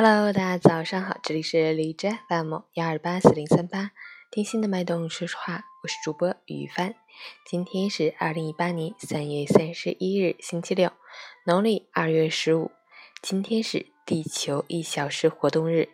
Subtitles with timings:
[0.00, 3.90] Hello，大家早上好，这里是荔枝 FM 幺二八四零三八，
[4.30, 6.94] 听心的脉动说说话，我是主播于帆。
[7.44, 10.92] 今天是二零一八年三月三十一日，星期六，
[11.44, 12.70] 农历二月十五。
[13.20, 15.88] 今天是地球一小时活动日，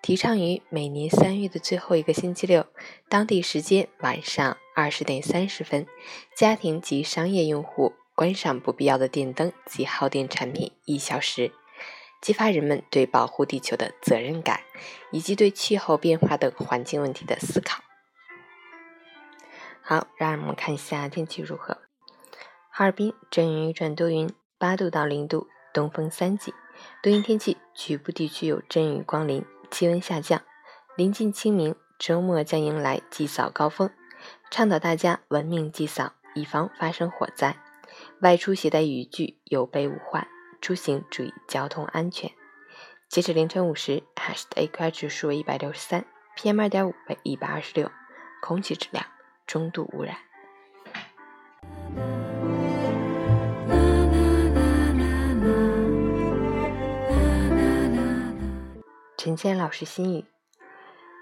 [0.00, 2.64] 提倡于每年三月的最后一个星期六，
[3.10, 5.86] 当地时间晚上二十点三十分，
[6.34, 11.52] 家庭及商业用户关上不必要的电灯及耗电产品一小时。
[12.20, 14.60] 激发人们对保护地球的责任感，
[15.10, 17.82] 以及对气候变化等环境问题的思考。
[19.80, 21.78] 好，让我们看一下天气如何。
[22.70, 26.54] 哈尔滨阵雨转多云，八度到零度，东风三级，
[27.02, 30.42] 多云天气，局部地区有阵雨光临，气温下降。
[30.96, 33.90] 临近清明，周末将迎来祭扫高峰，
[34.50, 37.56] 倡导大家文明祭扫，以防发生火灾。
[38.20, 40.28] 外出携带雨具，有备无患。
[40.60, 42.30] 出行注意交通安全。
[43.08, 46.04] 截止凌晨五时，海市的 AQI 指数为一百六十三
[46.36, 47.90] ，PM 二点五为一百二十六，
[48.40, 49.04] 空气质量
[49.46, 50.16] 中度污染。
[59.16, 60.24] 陈谦老师心语：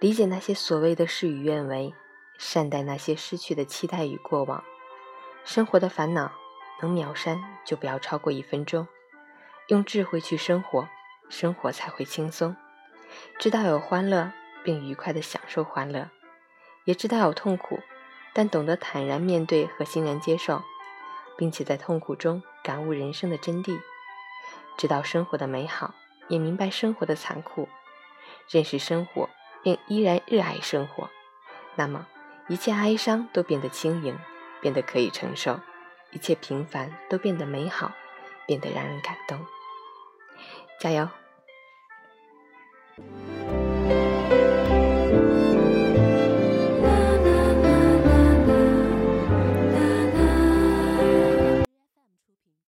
[0.00, 1.92] 理解那些所谓的事与愿违，
[2.38, 4.62] 善待那些失去的期待与过往。
[5.44, 6.32] 生活的烦恼
[6.80, 8.86] 能秒删，就不要超过一分钟。
[9.68, 10.88] 用智慧去生活，
[11.28, 12.56] 生活才会轻松。
[13.38, 14.32] 知道有欢乐，
[14.64, 16.08] 并愉快地享受欢乐；
[16.84, 17.80] 也知道有痛苦，
[18.32, 20.62] 但懂得坦然面对和欣然接受，
[21.36, 23.80] 并且在痛苦中感悟人生的真谛。
[24.76, 25.94] 知道生活的美好，
[26.28, 27.68] 也明白生活的残酷。
[28.48, 29.28] 认识生活，
[29.62, 31.08] 并依然热爱生活，
[31.76, 32.06] 那么
[32.48, 34.18] 一切哀伤都变得轻盈，
[34.60, 35.60] 变得可以承受；
[36.10, 37.92] 一切平凡都变得美好。
[38.46, 39.38] 变得让人感动，
[40.80, 41.08] 加油！